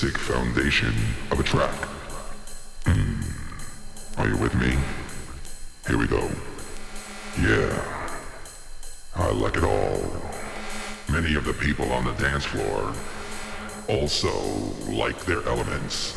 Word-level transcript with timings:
Basic 0.00 0.18
foundation 0.18 0.94
of 1.30 1.38
a 1.38 1.42
track. 1.42 1.74
Hmm. 2.86 3.20
Are 4.18 4.28
you 4.28 4.36
with 4.38 4.54
me? 4.54 4.74
Here 5.86 5.98
we 5.98 6.06
go. 6.06 6.26
Yeah. 7.38 7.68
I 9.14 9.30
like 9.32 9.58
it 9.58 9.64
all. 9.64 10.00
Many 11.12 11.34
of 11.34 11.44
the 11.44 11.52
people 11.52 11.92
on 11.92 12.04
the 12.04 12.12
dance 12.12 12.46
floor 12.46 12.94
also 13.88 14.32
like 14.88 15.18
their 15.26 15.46
elements. 15.46 16.16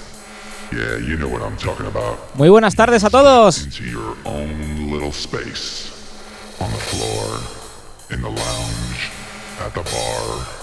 Yeah, 0.72 0.98
you 0.98 1.18
know 1.18 1.28
what 1.28 1.42
I'm 1.42 1.58
talking 1.58 1.88
about. 1.88 2.18
Muy 2.38 2.48
buenas 2.48 2.76
tardes 2.76 3.04
a 3.04 3.10
todos. 3.10 3.66
Into 3.66 3.84
your 3.84 4.16
own 4.26 4.92
little 4.92 5.12
space. 5.12 5.92
On 6.62 6.72
the 6.72 6.78
floor, 6.78 8.16
in 8.16 8.22
the 8.22 8.30
lounge, 8.30 9.12
at 9.60 9.74
the 9.74 9.84
bar, 9.84 10.63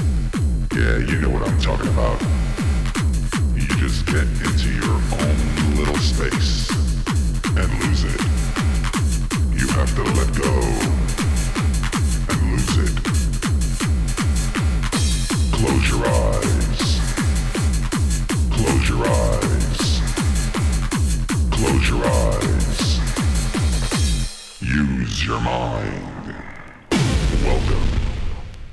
Yeah, 0.73 0.99
you 0.99 1.19
know 1.19 1.29
what 1.29 1.45
I'm 1.45 1.59
talking 1.59 1.89
about. 1.89 2.21
You 3.55 3.67
just 3.75 4.05
get 4.05 4.23
into 4.23 4.71
your 4.71 5.01
own 5.19 5.75
little 5.75 5.97
space 5.97 6.69
and 7.57 7.67
lose 7.83 8.05
it. 8.05 8.21
You 9.51 9.67
have 9.67 9.93
to 9.95 10.03
let 10.15 10.33
go 10.33 10.53
and 12.29 12.41
lose 12.51 12.77
it. 12.87 12.95
Close 15.51 15.89
your 15.89 16.07
eyes. 16.07 16.81
Close 18.49 18.87
your 18.87 19.05
eyes. 19.07 20.01
Close 21.51 21.89
your 21.89 22.05
eyes. 22.05 22.99
Use 24.61 25.25
your 25.25 25.41
mind. 25.41 26.35
Welcome. 27.43 27.87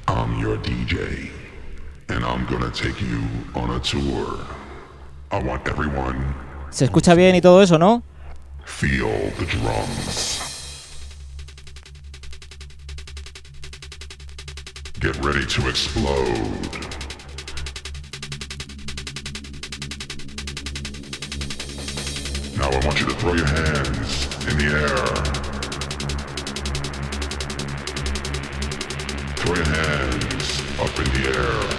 I'm 0.06 0.38
your 0.38 0.56
DJ, 0.58 1.27
and 2.10 2.24
I'm 2.24 2.46
gonna 2.46 2.70
take 2.70 3.00
you 3.00 3.22
on 3.54 3.70
a 3.70 3.80
tour. 3.80 4.38
I 5.30 5.42
want 5.42 5.68
everyone 5.68 6.34
Se 6.70 6.84
escucha 6.86 7.14
bien 7.14 7.34
y 7.34 7.40
todo 7.40 7.62
eso, 7.62 7.78
¿no? 7.78 8.02
feel 8.64 9.30
the 9.38 9.46
drums. 9.46 10.44
Get 15.00 15.16
ready 15.24 15.46
to 15.46 15.68
explode. 15.68 16.28
Now 22.58 22.68
I 22.70 22.84
want 22.86 23.00
you 23.00 23.06
to 23.06 23.14
throw 23.14 23.34
your 23.34 23.46
hands 23.46 24.26
in 24.48 24.58
the 24.58 24.66
air. 24.66 25.06
Throw 29.36 29.54
your 29.54 29.64
hands 29.64 30.60
up 30.80 30.98
in 30.98 31.22
the 31.22 31.38
air. 31.38 31.77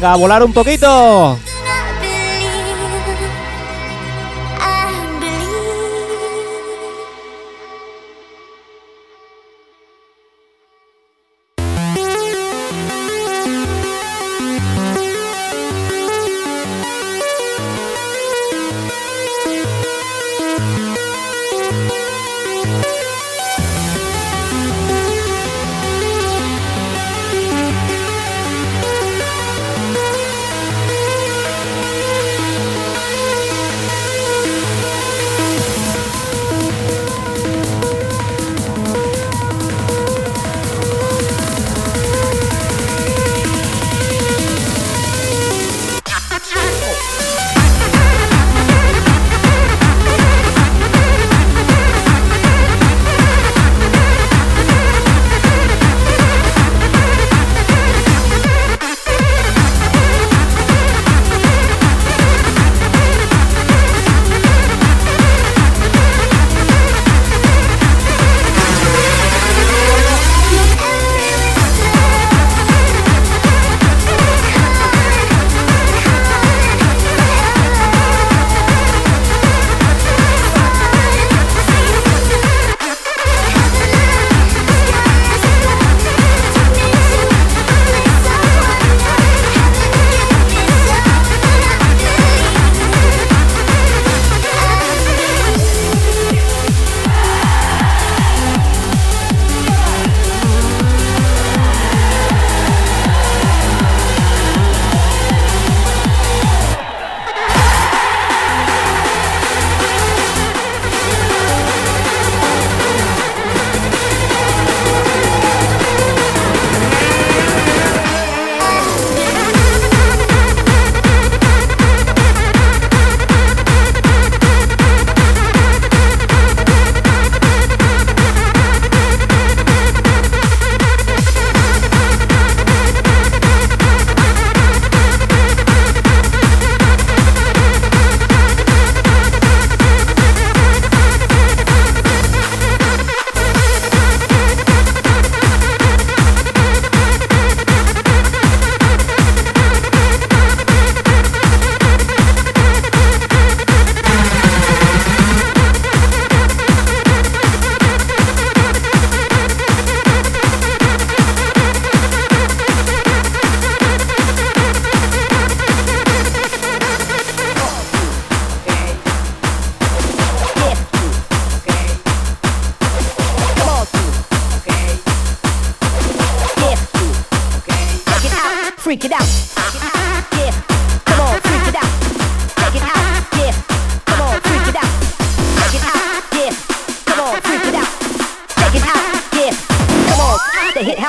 Venga, 0.00 0.14
a 0.14 0.16
volar 0.16 0.42
un 0.42 0.54
poquito. 0.54 1.38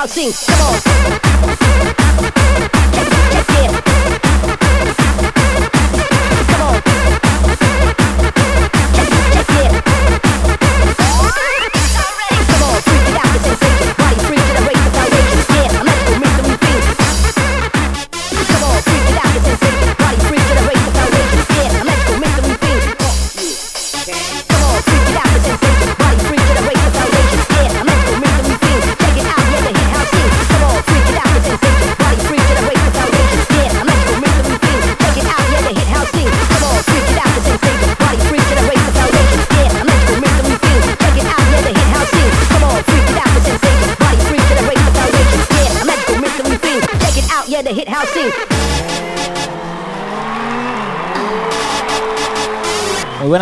crouching. 0.02 0.32
Come 0.48 0.62
on. 0.62 1.92
Yeah. 3.54 4.31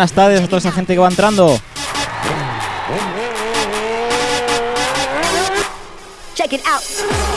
buenas 0.00 0.12
tardes 0.12 0.40
a 0.40 0.46
toda 0.46 0.56
esa 0.56 0.72
gente 0.72 0.94
que 0.94 0.98
va 0.98 1.08
entrando. 1.08 1.60
Check 6.34 6.54
it 6.54 6.62
out. 6.66 7.29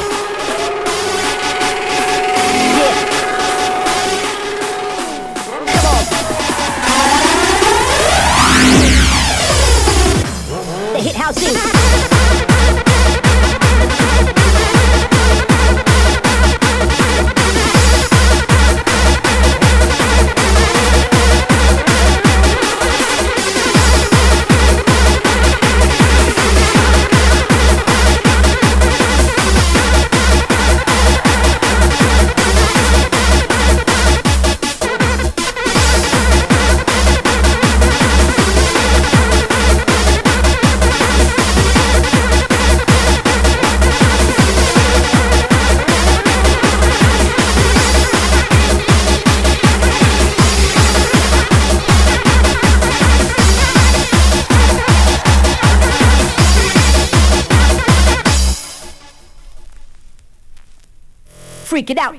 Freak 61.85 61.97
it 61.97 61.97
out. 61.97 62.15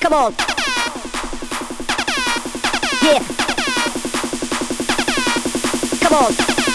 Come 0.00 0.12
on. 0.12 0.34
Yeah. 3.02 3.22
Come 6.00 6.14
on. 6.14 6.65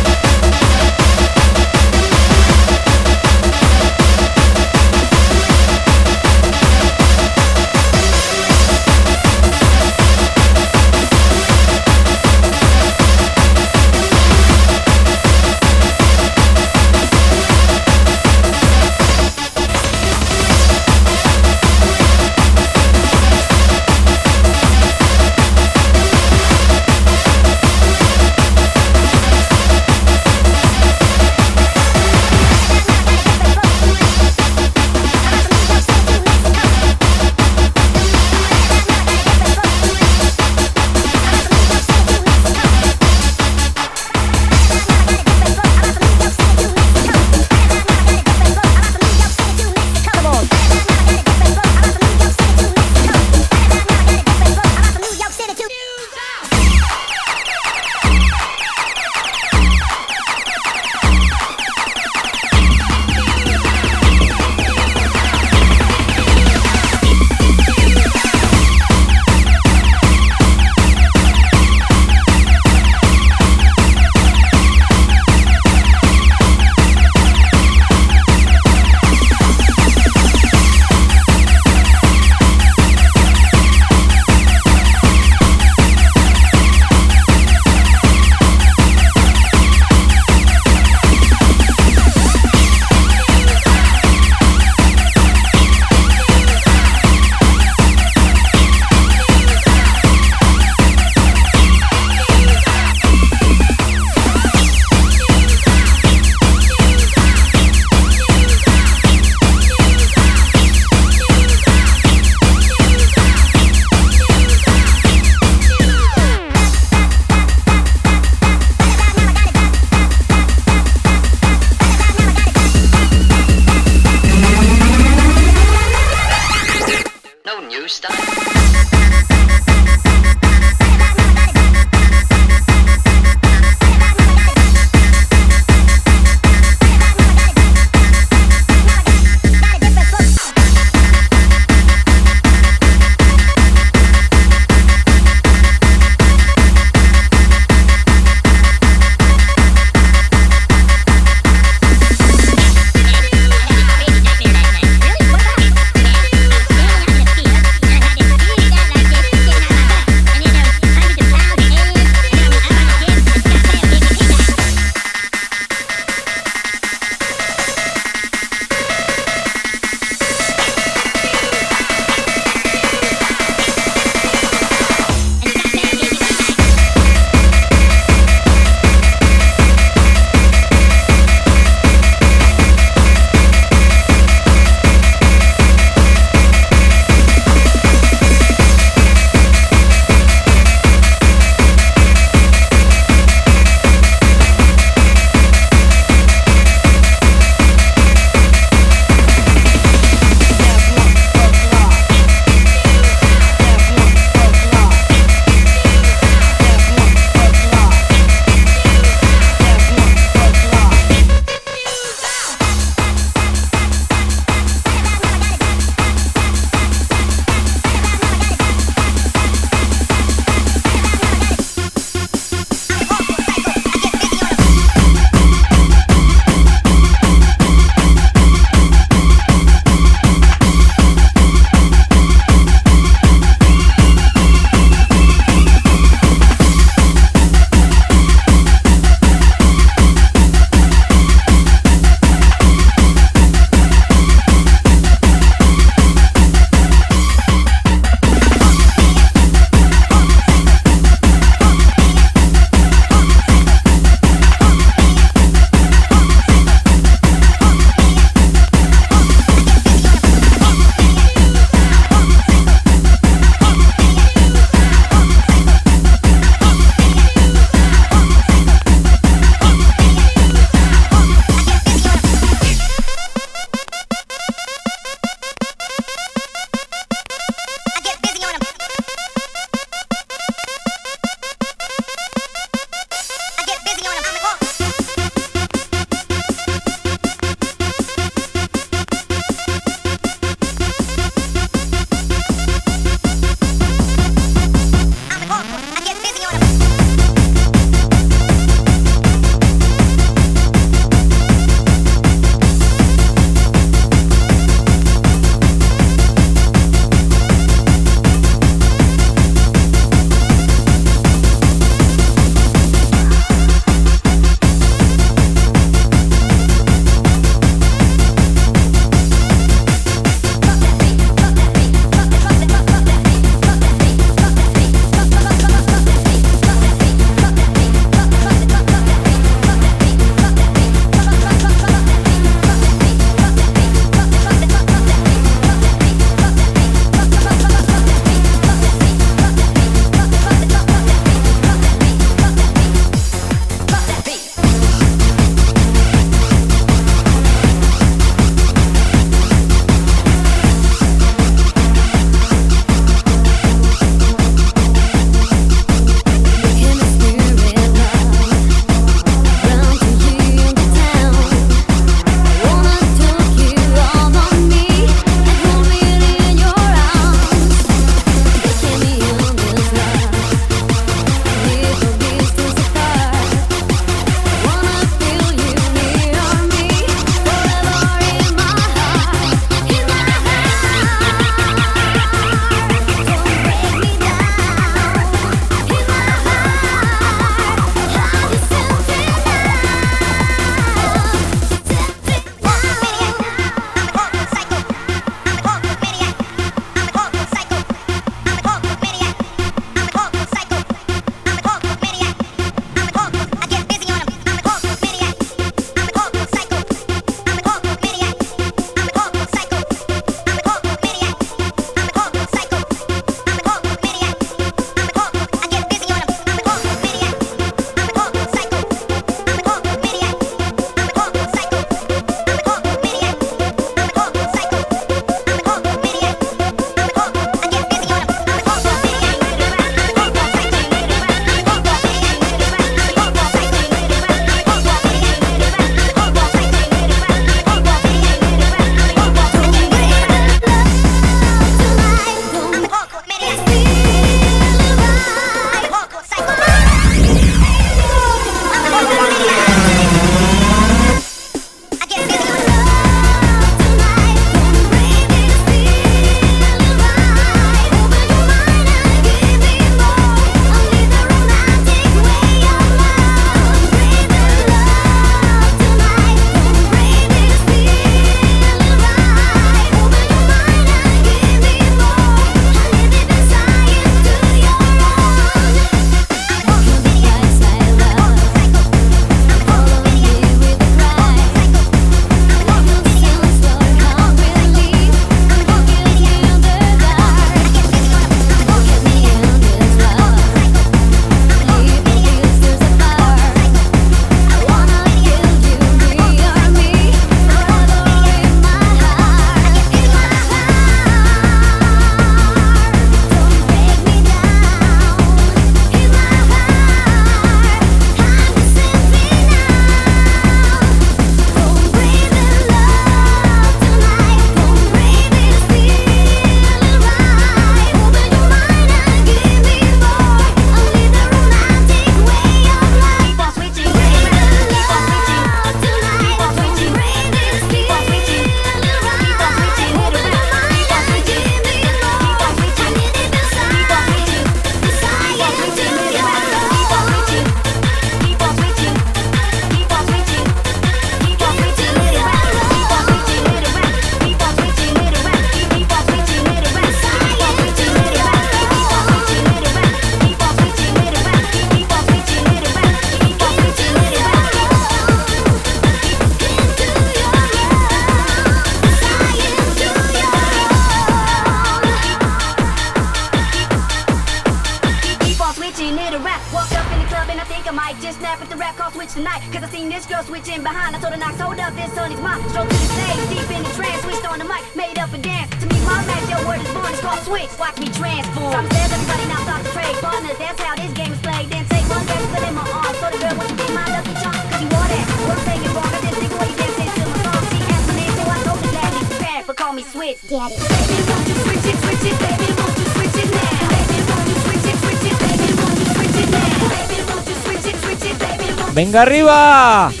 Venga 598.91 599.03
arriba. 599.03 600.00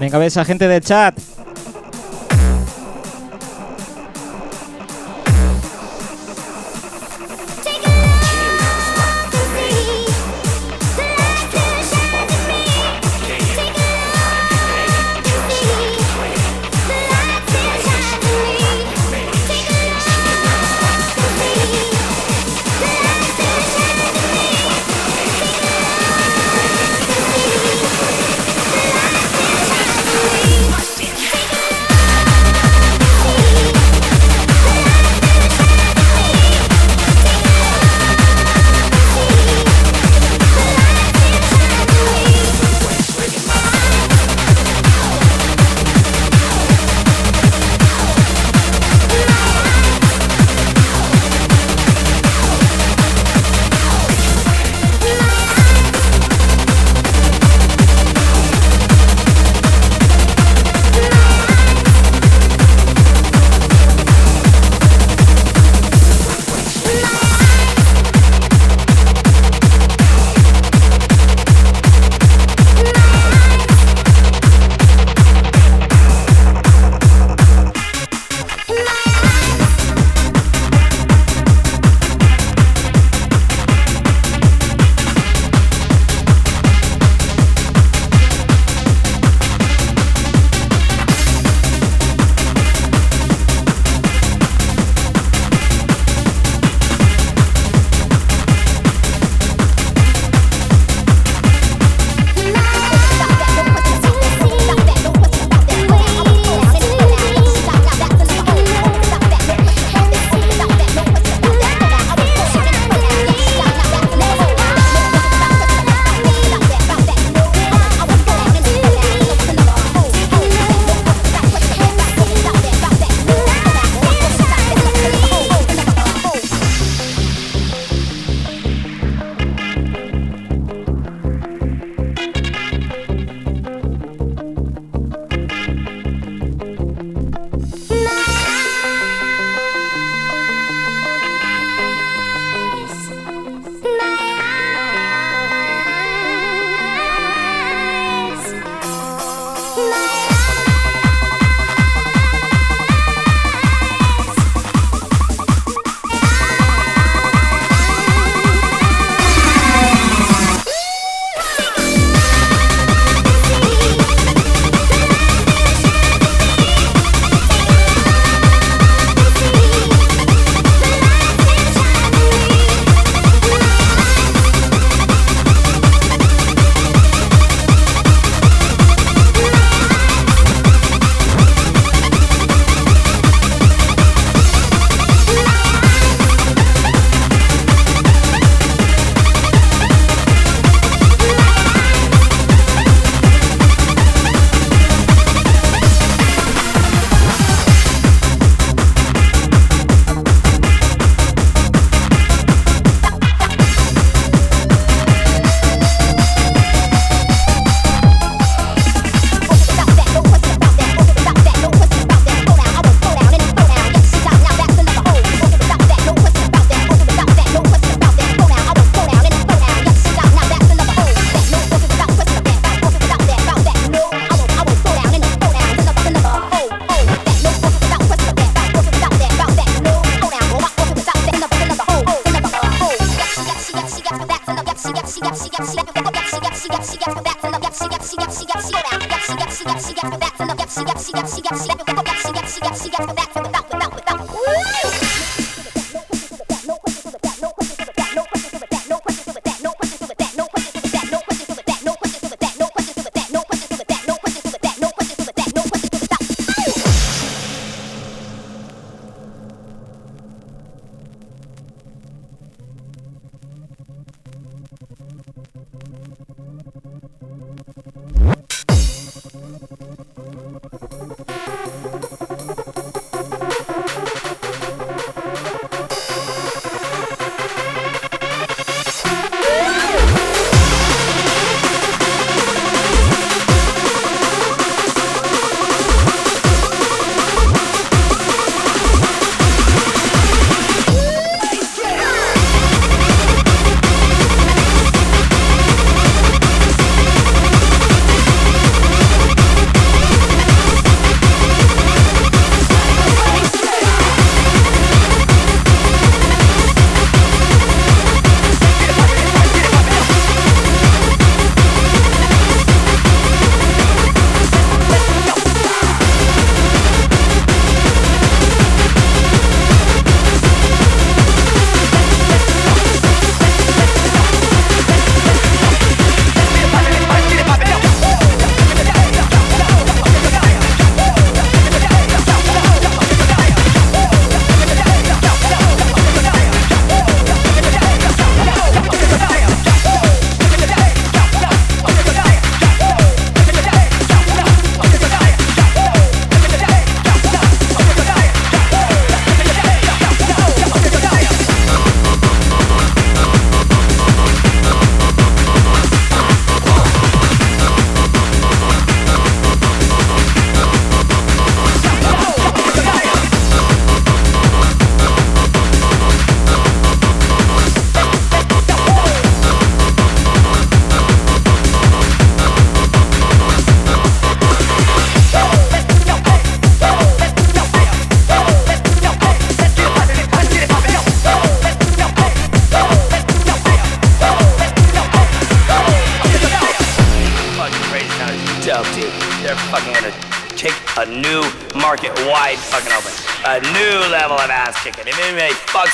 Venga, 0.00 0.16
a 0.16 0.18
ver 0.18 0.28
esa 0.28 0.46
gente 0.46 0.66
del 0.66 0.80
chat. 0.80 1.14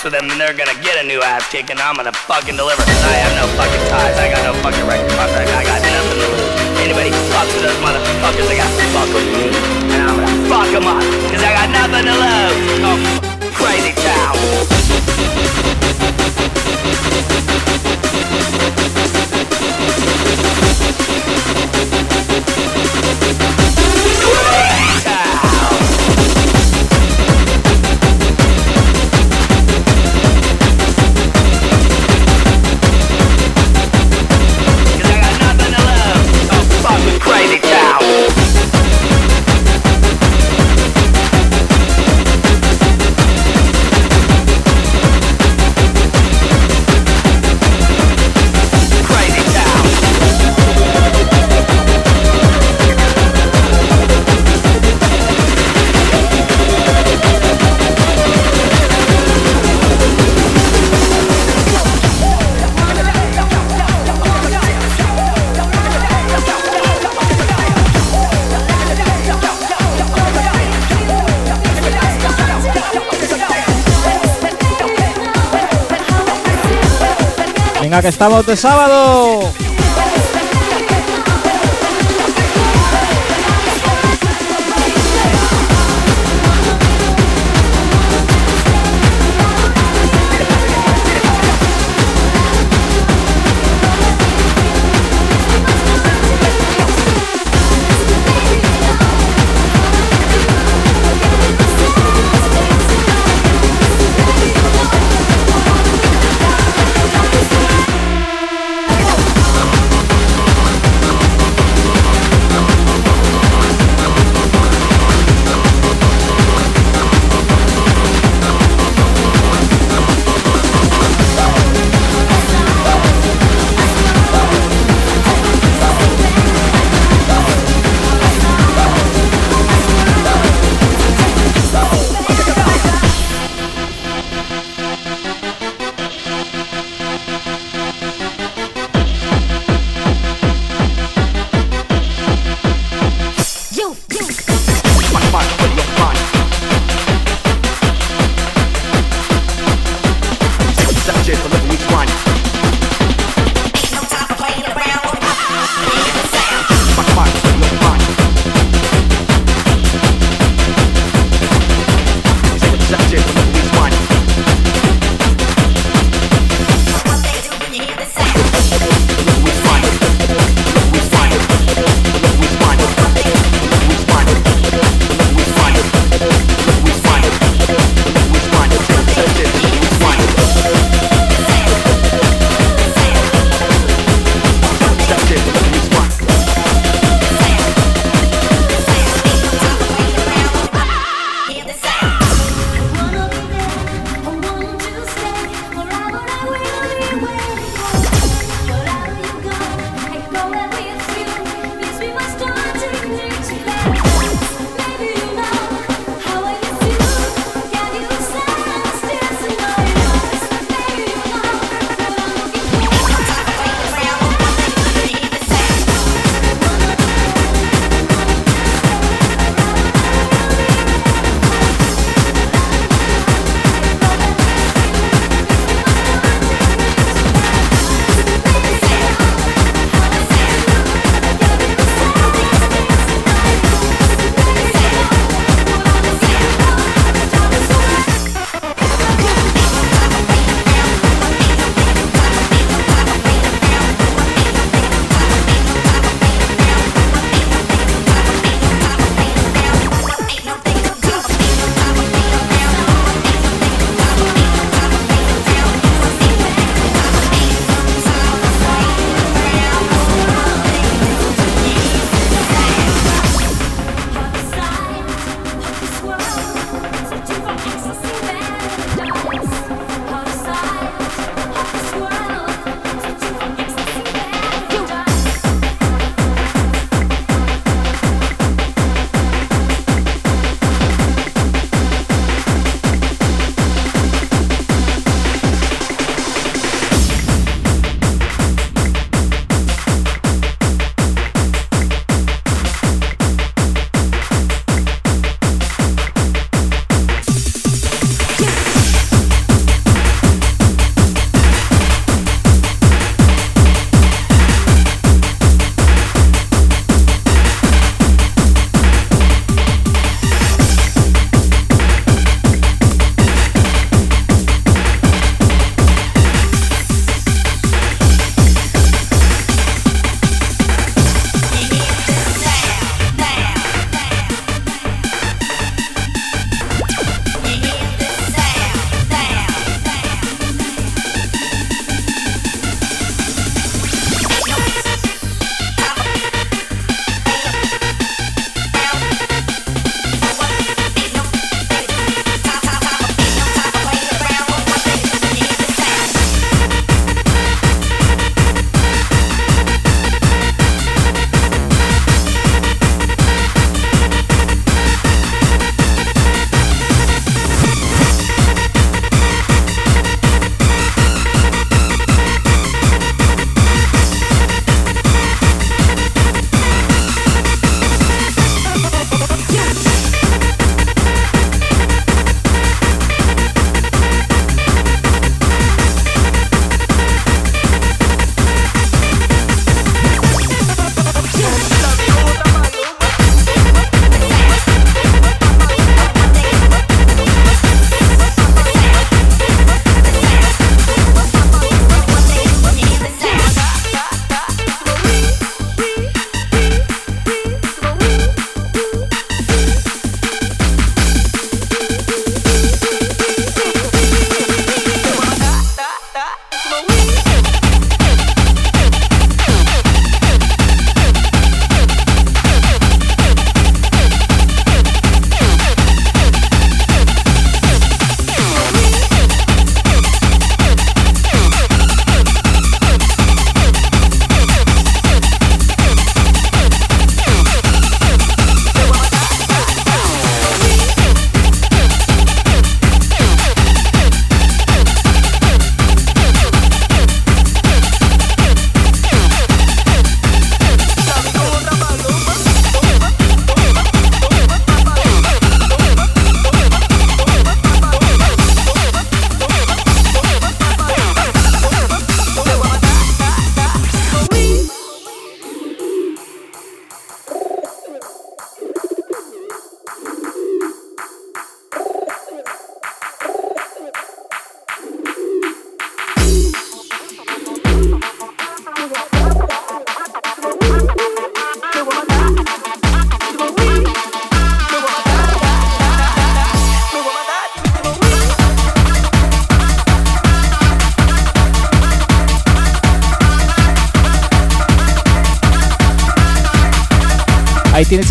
for 0.06 0.10
them, 0.10 0.28
then 0.28 0.38
they're 0.38 0.54
gonna 0.54 0.80
get 0.82 1.02
a 1.02 1.06
new 1.06 1.20
ass 1.20 1.48
kick, 1.50 1.68
and 1.68 1.80
I'm 1.80 1.96
gonna 1.96 2.12
fucking 2.12 2.56
deliver. 2.56 2.85
estamos 78.08 78.46
de 78.46 78.56
sábado. 78.56 79.65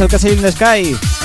el 0.05 0.09
que 0.09 0.19
se 0.19 0.31
in 0.31 0.41
the 0.41 0.51
sky. 0.51 1.24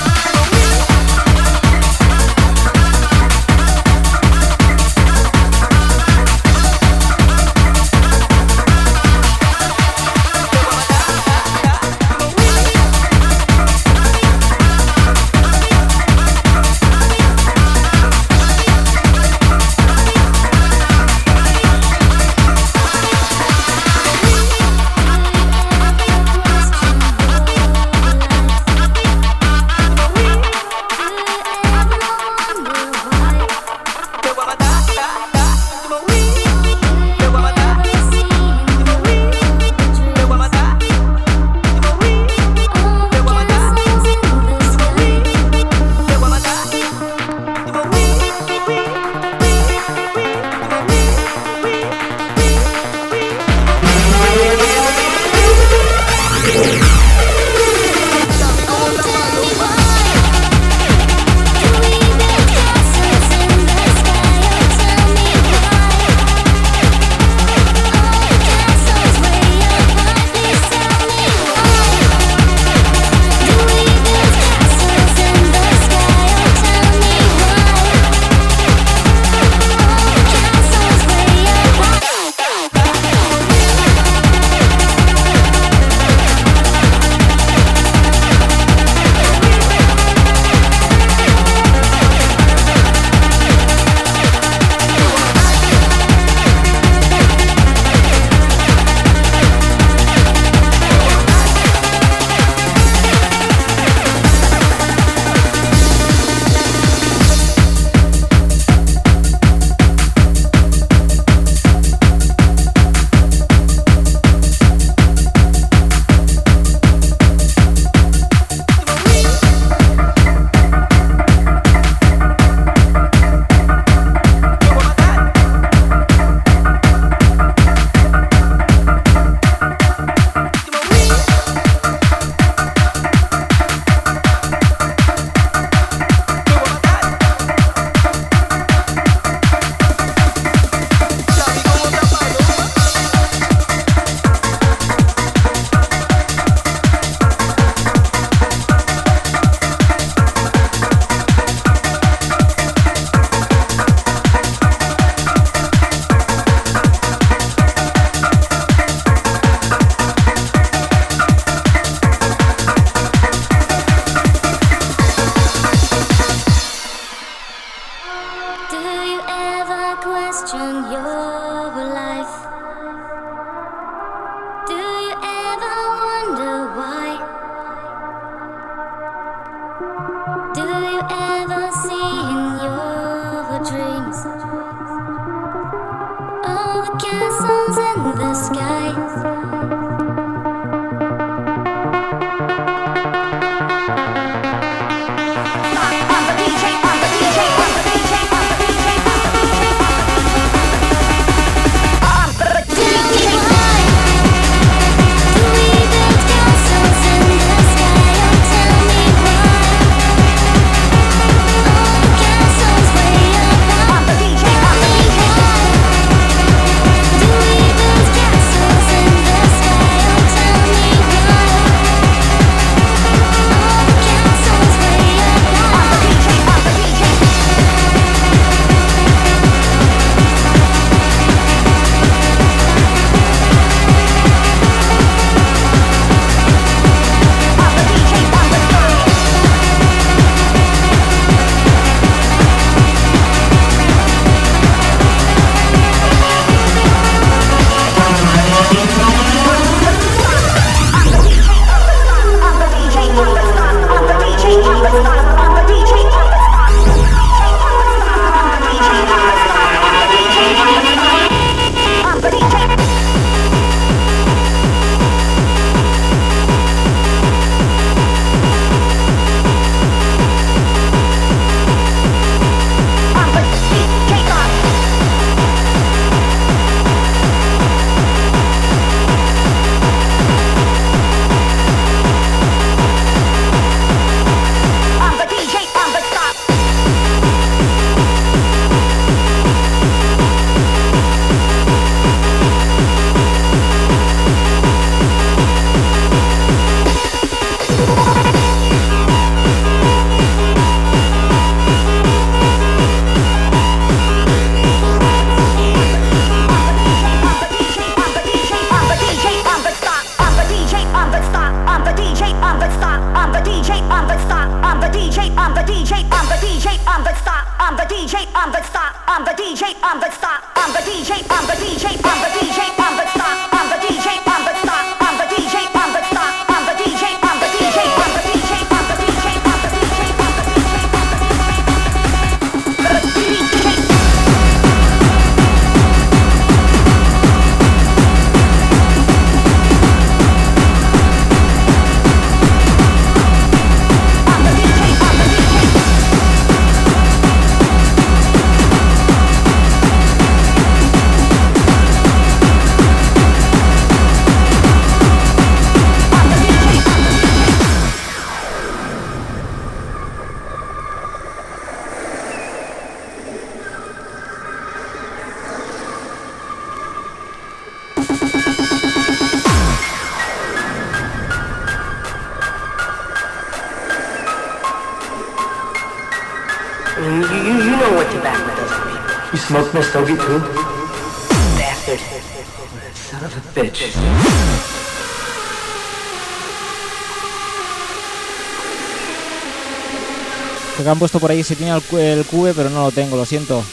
han 390.91 390.99
puesto 390.99 391.19
por 391.19 391.31
ahí 391.31 391.43
si 391.43 391.55
tiene 391.55 391.71
el, 391.71 391.99
el 391.99 392.25
cube, 392.25 392.53
pero 392.53 392.69
no 392.69 392.81
lo 392.81 392.91
tengo, 392.91 393.15
lo 393.15 393.25
siento. 393.25 393.63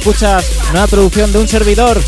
Escuchas, 0.00 0.50
una 0.70 0.86
producción 0.86 1.30
de 1.30 1.38
un 1.38 1.46
servidor. 1.46 2.00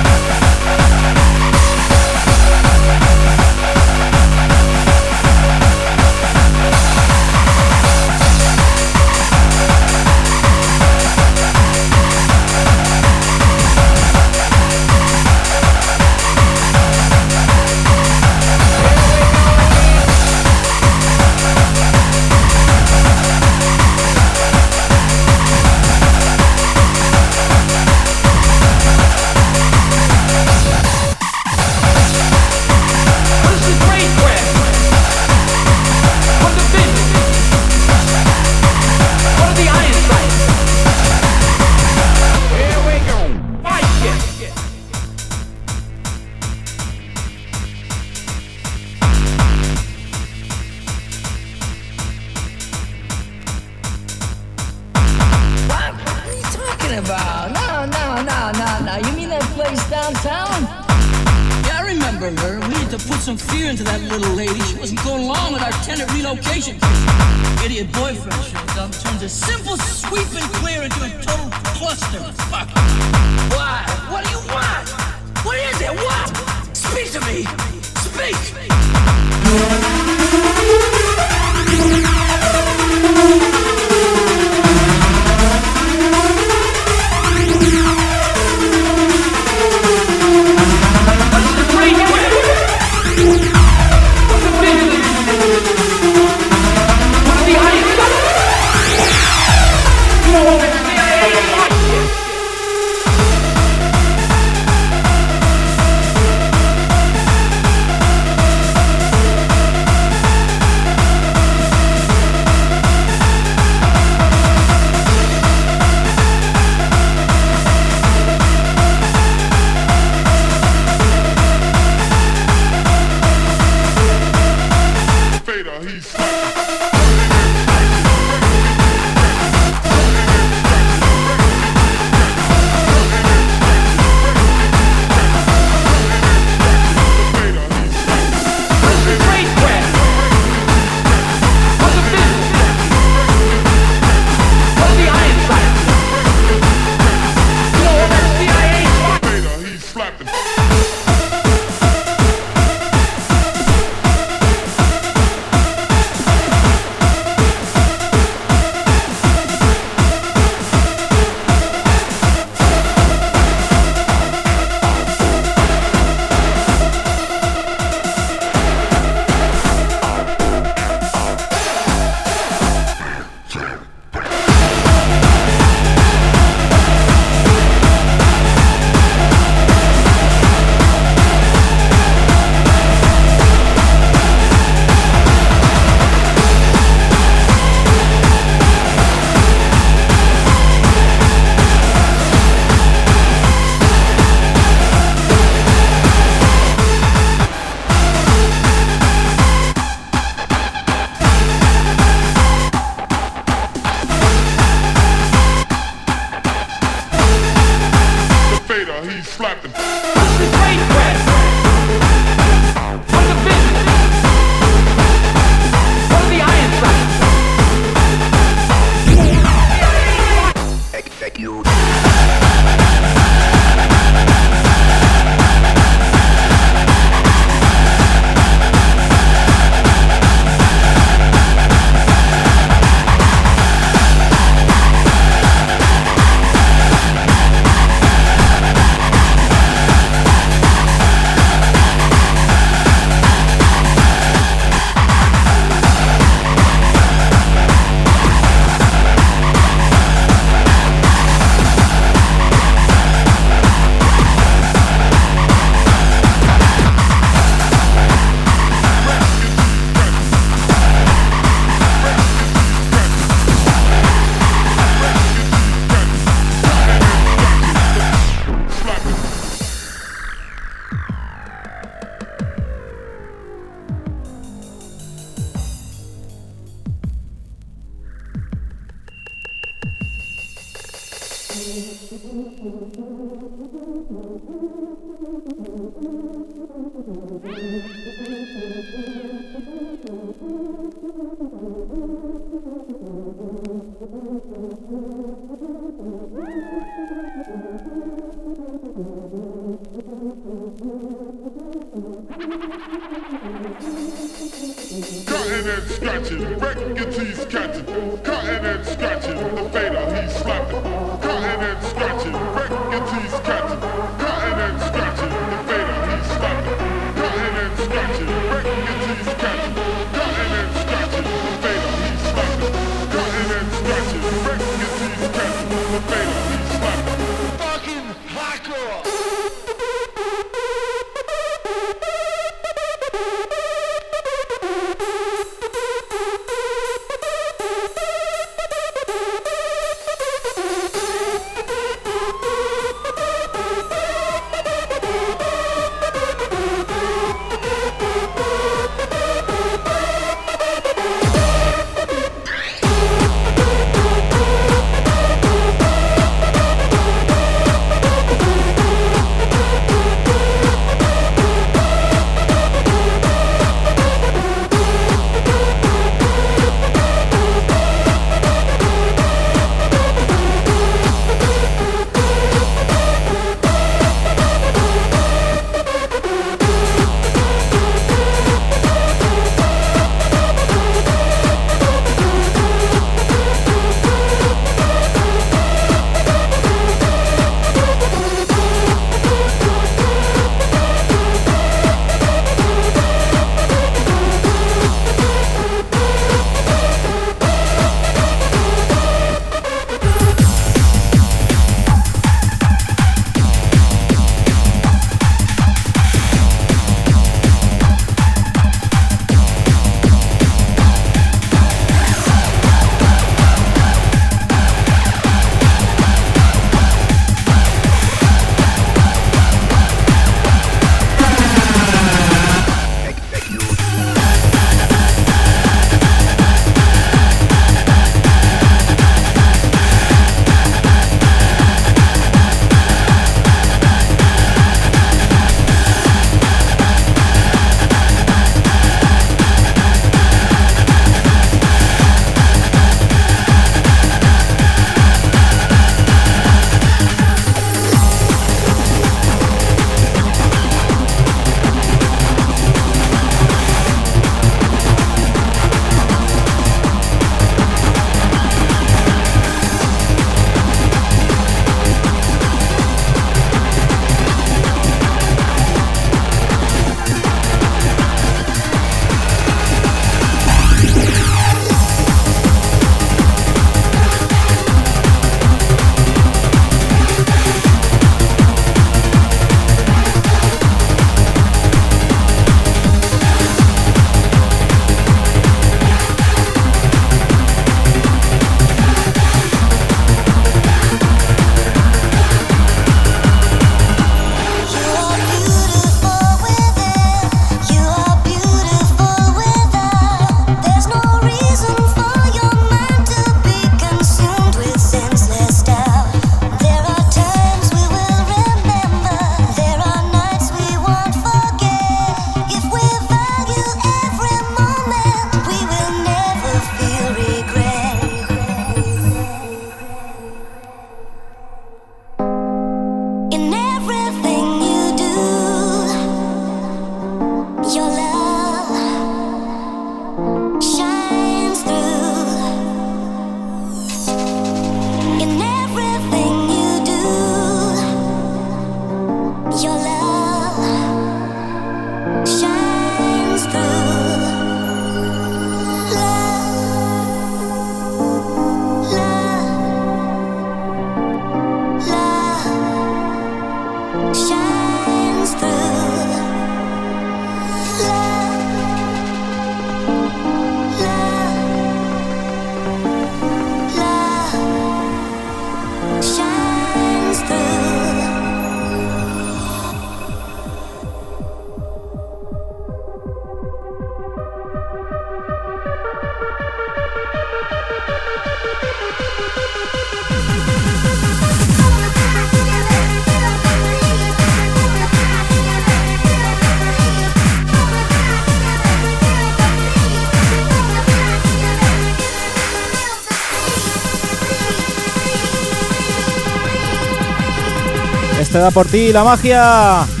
Te 598.31 598.37
da 598.37 598.51
por 598.51 598.65
ti 598.67 598.93
la 598.93 599.03
magia. 599.03 600.00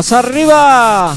¡Vamos 0.00 0.12
arriba! 0.12 1.14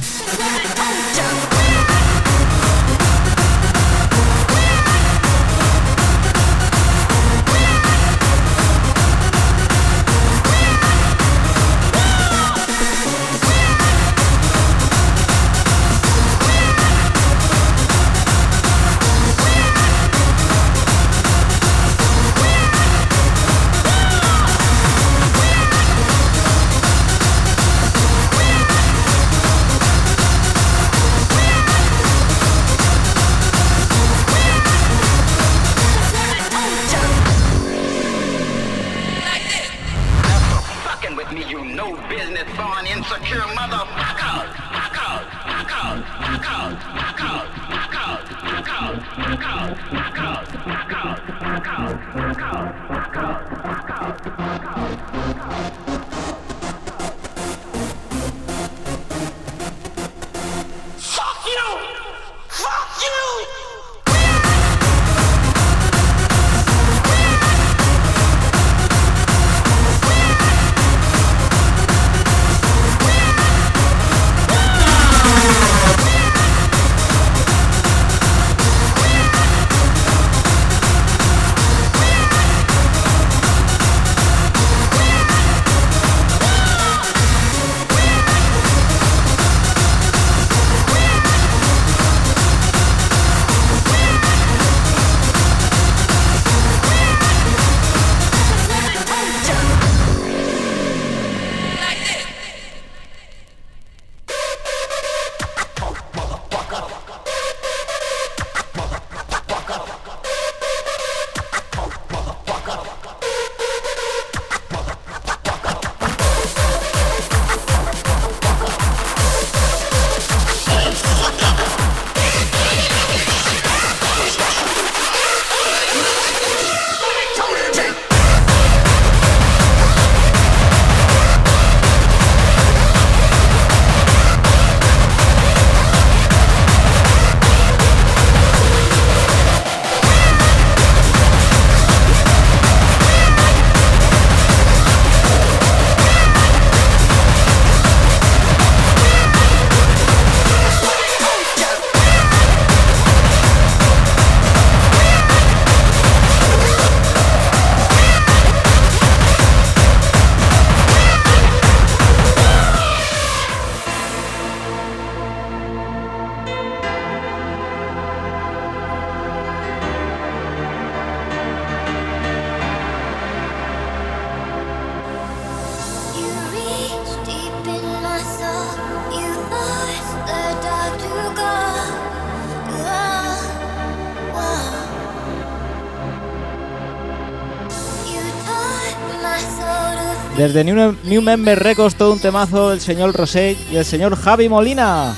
Desde 190.43 190.65
New, 190.65 191.21
Member 191.21 191.57
Records, 191.57 191.95
todo 191.95 192.11
un 192.11 192.19
temazo, 192.19 192.73
el 192.73 192.81
señor 192.81 193.13
Rosé 193.15 193.55
y 193.71 193.77
el 193.77 193.85
señor 193.85 194.17
Javi 194.17 194.49
Molina. 194.49 195.15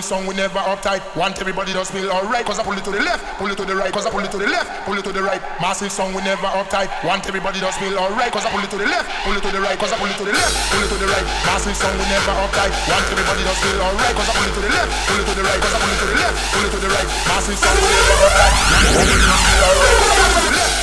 Massive 0.00 0.16
song, 0.16 0.24
we 0.24 0.32
never 0.32 0.56
uptight. 0.64 1.04
Want 1.12 1.36
everybody 1.44 1.76
to 1.76 1.84
feel 1.84 2.08
alright. 2.08 2.40
Cause 2.48 2.56
I 2.56 2.64
pull 2.64 2.72
it 2.72 2.80
to 2.88 2.90
the 2.90 3.04
left, 3.04 3.20
pull 3.36 3.52
it 3.52 3.60
to 3.60 3.68
the 3.68 3.76
right. 3.76 3.92
Cause 3.92 4.08
I 4.08 4.10
pull 4.10 4.24
it 4.24 4.32
to 4.32 4.40
the 4.40 4.48
left, 4.48 4.88
pull 4.88 4.96
it 4.96 5.04
to 5.04 5.12
the 5.12 5.20
right. 5.20 5.44
Massive 5.60 5.92
song, 5.92 6.16
we 6.16 6.24
never 6.24 6.48
uptight. 6.56 6.88
Want 7.04 7.28
everybody 7.28 7.60
to 7.60 7.68
feel 7.76 8.00
alright. 8.00 8.32
Cause 8.32 8.48
I 8.48 8.48
pull 8.48 8.64
it 8.64 8.72
to 8.72 8.80
the 8.80 8.88
left, 8.88 9.04
pull 9.28 9.36
it 9.36 9.44
to 9.44 9.52
the 9.52 9.60
right. 9.60 9.76
Cause 9.76 9.92
I 9.92 10.00
pull 10.00 10.08
it 10.08 10.16
to 10.16 10.24
the 10.24 10.32
left, 10.32 10.56
pull 10.72 10.80
it 10.80 10.88
to 10.88 10.96
the 10.96 11.04
right. 11.04 11.26
Massive 11.44 11.76
song, 11.76 11.92
we 12.00 12.08
never 12.08 12.32
uptight. 12.32 12.72
Want 12.88 13.04
everybody 13.12 13.44
to 13.44 13.52
feel 13.60 13.76
alright. 13.76 14.16
Cause 14.16 14.24
I 14.24 14.32
pull 14.40 14.48
it 14.48 14.56
to 14.56 14.62
the 14.64 14.72
left, 14.72 14.88
pull 15.04 15.20
it 15.20 15.26
to 15.28 15.34
the 15.36 15.44
right. 15.44 15.60
Cause 15.60 15.74
I 15.76 15.78
pull 15.84 15.92
it 15.92 16.00
to 16.00 16.06
the 16.08 16.16
left, 16.16 16.36
pull 16.48 16.64
it 16.64 16.72
to 16.72 16.80
the 16.80 16.88
right. 16.96 17.08
Massive 17.28 17.58
song, 17.60 17.76
we 17.76 17.92
never 17.92 18.24
uptight. 18.24 18.56
Want 18.72 18.96
everybody 19.04 19.20
to 19.20 19.36
feel 19.36 19.60
alright. 19.68 19.96
Cause 20.00 20.08
I 20.08 20.16
pull 20.16 20.24
it 20.24 20.32
to 20.32 20.44
the 20.48 20.56
left. 20.56 20.79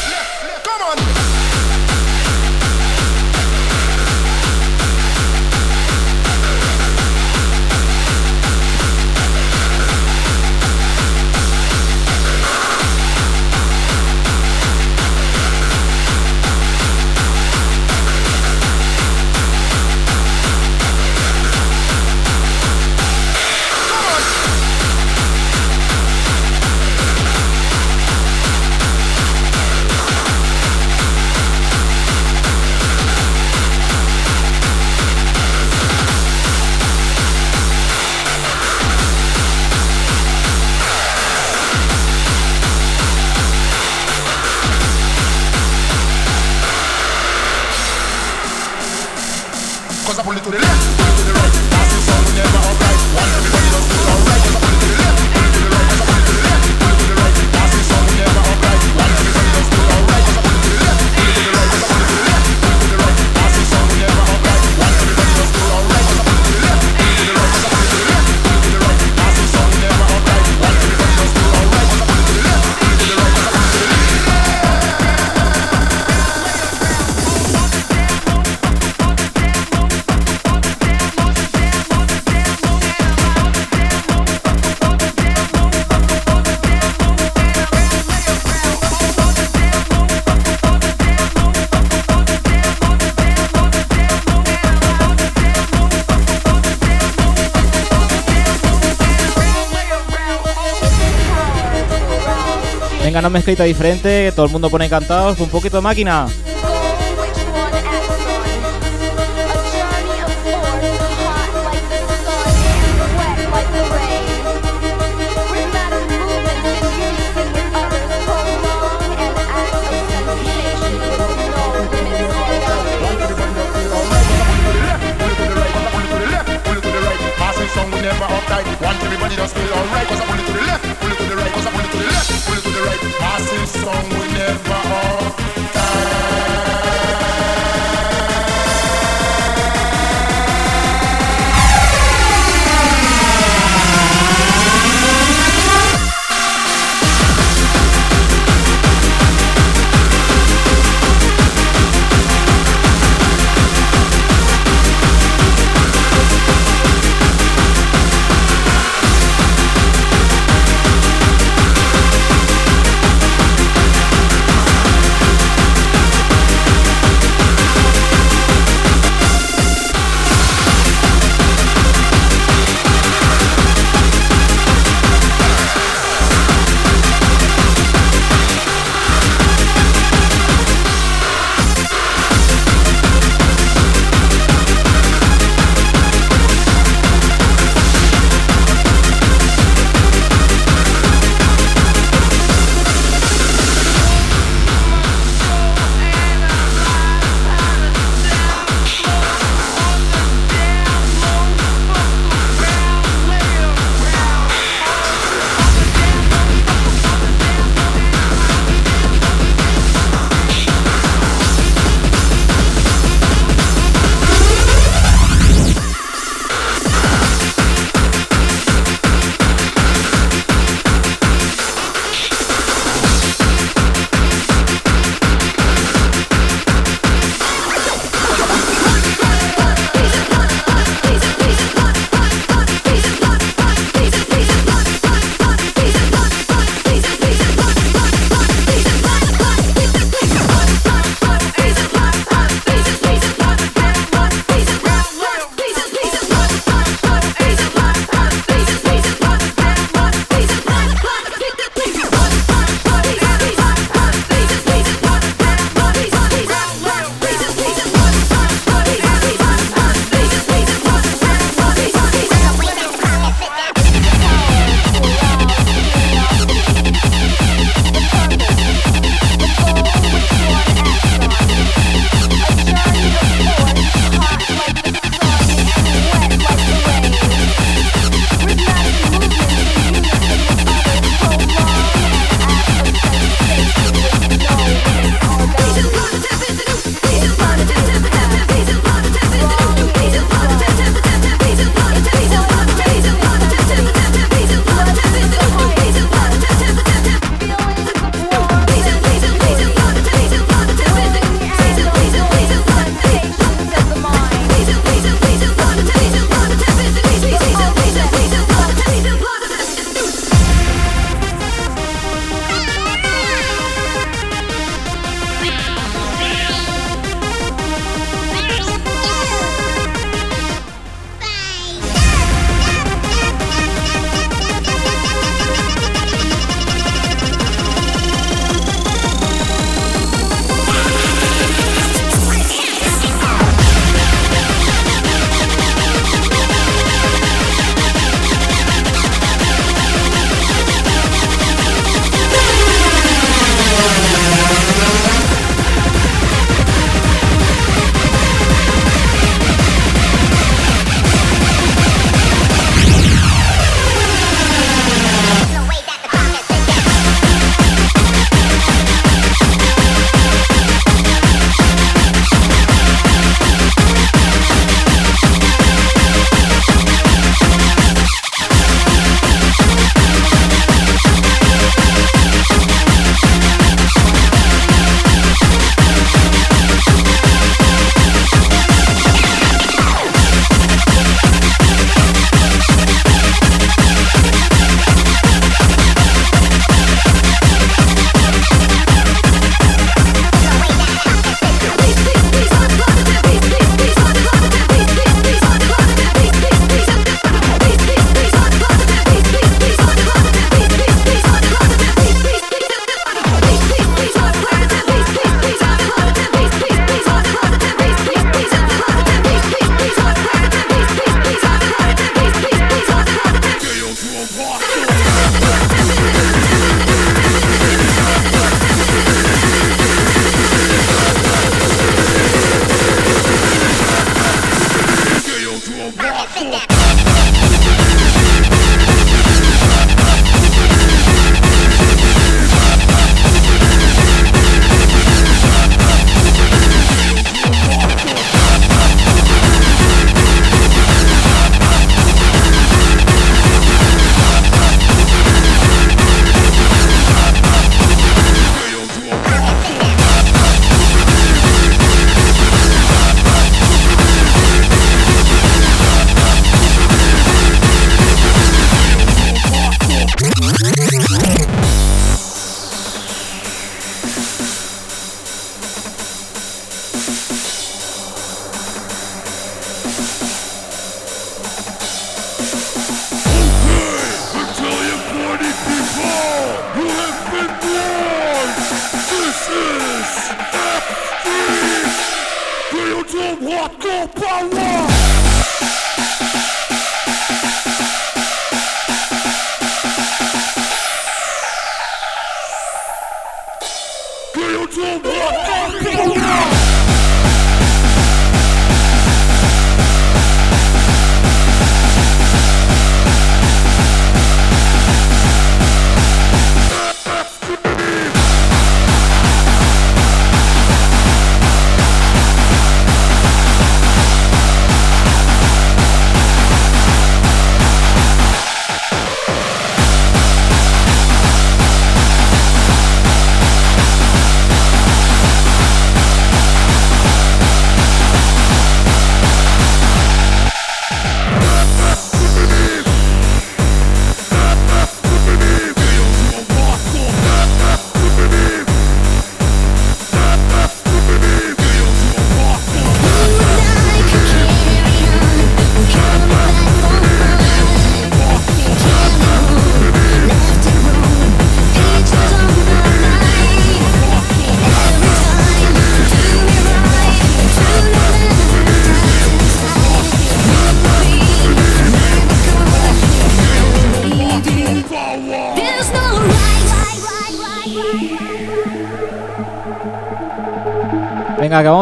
venga, 103.17 103.27
una 103.27 103.29
mezclita 103.29 103.63
diferente, 103.63 104.31
todo 104.35 104.45
el 104.45 104.51
mundo 104.51 104.69
pone 104.69 104.85
encantados, 104.85 105.39
un 105.39 105.49
poquito 105.49 105.77
de 105.77 105.81
máquina. 105.81 106.27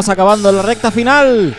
Acabando 0.10 0.52
la 0.52 0.62
recta 0.62 0.92
final. 0.92 1.56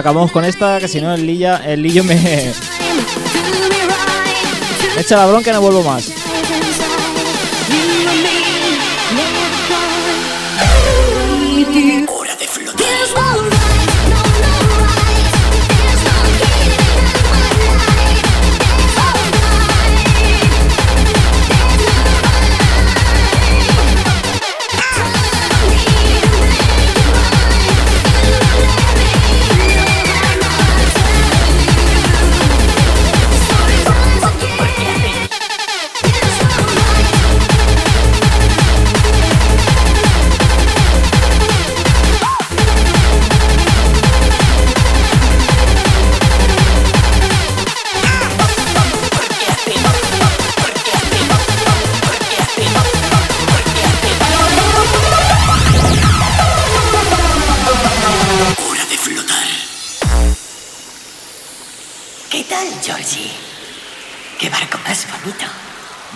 Acabamos 0.00 0.32
con 0.32 0.44
esta, 0.44 0.78
que 0.80 0.88
si 0.88 1.00
no 1.00 1.14
el 1.14 1.26
el 1.64 1.82
Lillo 1.82 2.02
me, 2.04 2.14
me 4.94 5.00
echa 5.00 5.16
la 5.16 5.26
bronca 5.26 5.50
y 5.50 5.52
no 5.52 5.60
vuelvo 5.60 5.82
más. 5.82 6.19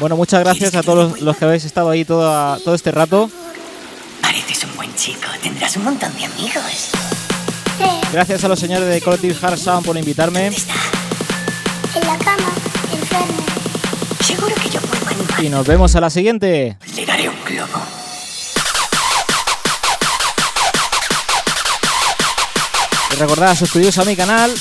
Bueno, 0.05 0.19
muchas 0.19 0.41
gracias 0.41 0.75
a 0.75 0.83
todos 0.83 1.13
los, 1.13 1.21
los 1.23 1.35
que 1.39 1.47
habéis 1.47 1.65
estado 1.65 1.89
ahí 1.89 2.05
todo, 2.05 2.59
todo 2.59 2.75
este 2.75 2.91
rato. 2.91 3.31
Pareces 4.21 4.63
un 4.65 4.77
buen 4.77 4.95
chico, 4.97 5.27
tendrás 5.43 5.79
un 5.79 5.85
montón 5.85 6.15
de 6.19 6.27
amigos. 6.27 6.91
Gracias 8.13 8.45
a 8.45 8.49
los 8.49 8.61
señores 8.61 8.87
de 8.87 9.01
Collective 9.01 9.35
Hard 9.41 9.57
Sound 9.57 9.87
por 9.87 9.97
invitarme. 9.97 10.49
En 10.49 10.53
la 12.07 12.19
cama, 12.19 12.53
enfermo. 12.93 13.47
Seguro 14.21 14.55
que 14.57 14.69
yo 14.69 14.81
puedo 14.83 15.09
animar. 15.09 15.43
Y 15.43 15.49
nos 15.49 15.67
vemos 15.67 15.97
a 15.97 16.03
la 16.03 16.11
siguiente. 16.11 16.77
Le 16.95 17.07
daré 17.07 17.31
un 17.31 17.43
globo. 17.47 17.81
Y 23.11 23.17
recordad 23.17 23.57
suscribiros 23.57 23.97
a 23.97 24.05
mi 24.05 24.15
canal. 24.15 24.55